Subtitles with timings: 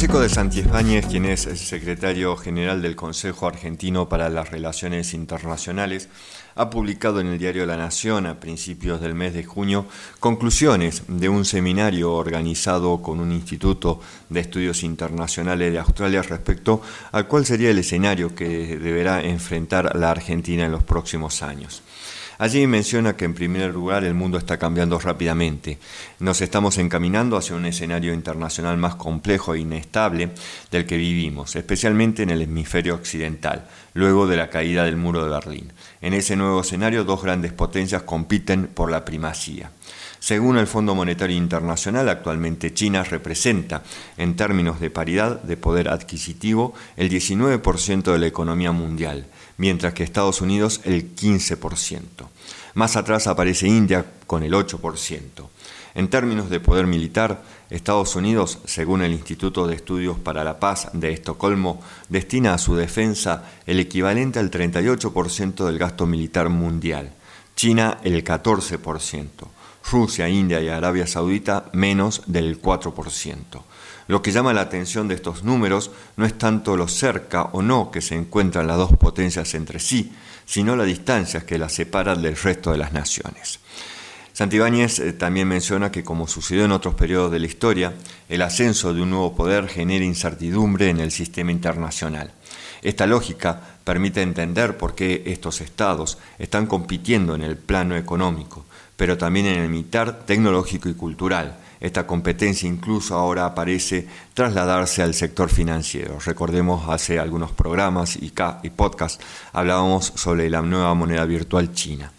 [0.00, 6.08] Francisco de Santibáñez, quien es el secretario general del Consejo Argentino para las Relaciones Internacionales,
[6.54, 9.84] ha publicado en el diario La Nación a principios del mes de junio
[10.18, 14.00] conclusiones de un seminario organizado con un instituto
[14.30, 16.80] de estudios internacionales de Australia respecto
[17.12, 21.82] al cual sería el escenario que deberá enfrentar la Argentina en los próximos años.
[22.40, 25.76] Allí menciona que en primer lugar el mundo está cambiando rápidamente.
[26.20, 30.30] Nos estamos encaminando hacia un escenario internacional más complejo e inestable
[30.70, 35.28] del que vivimos, especialmente en el hemisferio occidental, luego de la caída del muro de
[35.28, 35.70] Berlín.
[36.00, 39.70] En ese nuevo escenario dos grandes potencias compiten por la primacía.
[40.20, 43.82] Según el Fondo Monetario Internacional, actualmente China representa,
[44.16, 49.26] en términos de paridad de poder adquisitivo, el 19% de la economía mundial
[49.60, 52.00] mientras que Estados Unidos el 15%.
[52.72, 55.20] Más atrás aparece India con el 8%.
[55.94, 60.88] En términos de poder militar, Estados Unidos, según el Instituto de Estudios para la Paz
[60.94, 67.12] de Estocolmo, destina a su defensa el equivalente al 38% del gasto militar mundial,
[67.54, 69.28] China el 14%,
[69.90, 73.62] Rusia, India y Arabia Saudita menos del 4%.
[74.08, 77.90] Lo que llama la atención de estos números no es tanto lo cerca o no
[77.90, 80.12] que se encuentran las dos potencias entre sí,
[80.46, 83.60] sino la distancia que las separa del resto de las naciones.
[84.32, 87.94] Santibáñez eh, también menciona que, como sucedió en otros periodos de la historia,
[88.28, 92.32] el ascenso de un nuevo poder genera incertidumbre en el sistema internacional.
[92.82, 98.64] Esta lógica permite entender por qué estos estados están compitiendo en el plano económico,
[98.96, 105.14] pero también en el militar, tecnológico y cultural, esta competencia incluso ahora parece trasladarse al
[105.14, 106.18] sector financiero.
[106.24, 112.12] Recordemos hace algunos programas y, y podcasts hablábamos sobre la nueva moneda virtual china.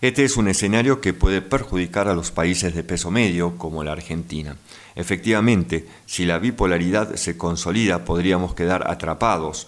[0.00, 3.92] Este es un escenario que puede perjudicar a los países de peso medio como la
[3.92, 4.54] Argentina.
[4.94, 9.66] Efectivamente, si la bipolaridad se consolida, podríamos quedar atrapados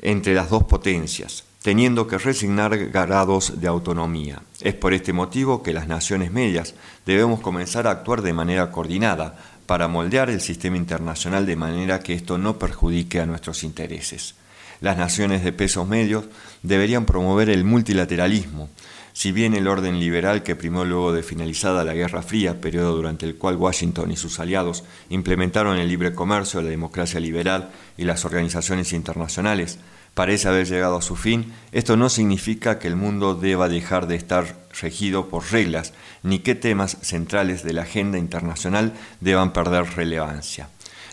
[0.00, 4.40] entre las dos potencias teniendo que resignar grados de autonomía.
[4.60, 9.36] Es por este motivo que las naciones medias debemos comenzar a actuar de manera coordinada
[9.66, 14.36] para moldear el sistema internacional de manera que esto no perjudique a nuestros intereses.
[14.80, 16.26] Las naciones de pesos medios
[16.62, 18.68] deberían promover el multilateralismo,
[19.16, 23.24] si bien el orden liberal que primó luego de finalizada la Guerra Fría, periodo durante
[23.24, 28.26] el cual Washington y sus aliados implementaron el libre comercio, la democracia liberal y las
[28.26, 29.78] organizaciones internacionales,
[30.12, 34.16] parece haber llegado a su fin, esto no significa que el mundo deba dejar de
[34.16, 40.68] estar regido por reglas, ni que temas centrales de la agenda internacional deban perder relevancia.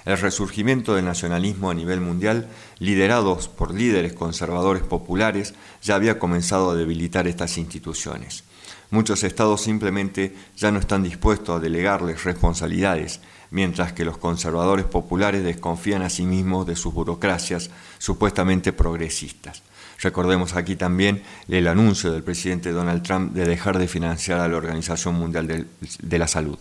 [0.05, 2.49] El resurgimiento del nacionalismo a nivel mundial,
[2.79, 8.43] liderados por líderes conservadores populares, ya había comenzado a debilitar estas instituciones.
[8.89, 15.43] Muchos estados simplemente ya no están dispuestos a delegarles responsabilidades, mientras que los conservadores populares
[15.43, 19.63] desconfían a sí mismos de sus burocracias supuestamente progresistas.
[19.99, 24.57] Recordemos aquí también el anuncio del presidente Donald Trump de dejar de financiar a la
[24.57, 26.57] Organización Mundial de, la Salud.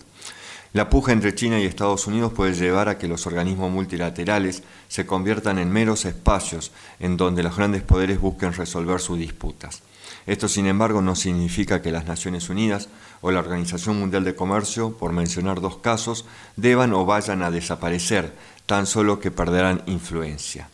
[0.72, 5.04] La puja entre China y Estados Unidos puede llevar a que los organismos multilaterales se
[5.04, 9.82] conviertan en meros espacios en donde los grandes poderes busquen resolver sus disputas.
[10.26, 12.88] Esto, sin embargo, no significa que las Naciones Unidas
[13.20, 16.24] o la Organización Mundial de Comercio, por mencionar dos casos,
[16.56, 18.32] deban o vayan a desaparecer,
[18.64, 20.70] tan solo que perderán influencia.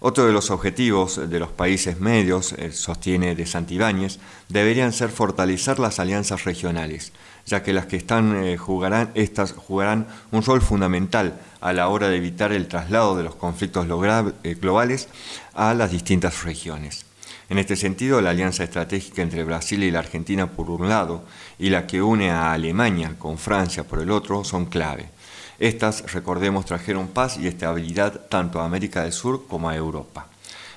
[0.00, 5.80] Otro de los objetivos de los países medios, eh, sostiene de Santibáñez, deberían ser fortalecer
[5.80, 7.12] las alianzas regionales,
[7.46, 12.08] ya que las que están eh, jugarán, estas jugarán un rol fundamental a la hora
[12.08, 13.86] de evitar el traslado de los conflictos
[14.44, 15.08] eh, globales
[15.54, 17.04] a las distintas regiones.
[17.48, 21.24] En este sentido, la alianza estratégica entre Brasil y la Argentina por un lado
[21.58, 25.08] y la que une a Alemania con Francia por el otro son clave.
[25.58, 30.28] Estas, recordemos, trajeron paz y estabilidad tanto a América del Sur como a Europa.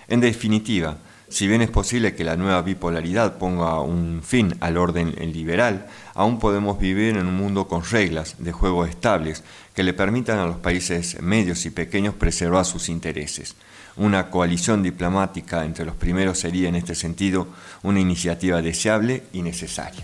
[0.08, 0.98] En definitiva,
[1.30, 6.40] si bien es posible que la nueva bipolaridad ponga un fin al orden liberal, aún
[6.40, 9.44] podemos vivir en un mundo con reglas de juego estables
[9.74, 13.56] que le permitan a los países medios y pequeños preservar sus intereses.
[13.96, 17.48] Una coalición diplomática entre los primeros sería en este sentido
[17.84, 20.04] una iniciativa deseable y necesaria.